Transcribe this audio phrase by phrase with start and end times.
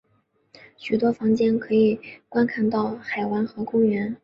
[0.77, 4.17] 许多房间可以观看到海湾和公园。